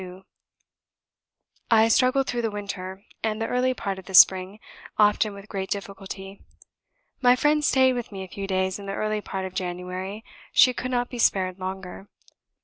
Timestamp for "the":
2.41-2.49, 3.39-3.45, 4.05-4.15, 8.87-8.95